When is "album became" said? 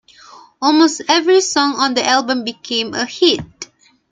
2.03-2.95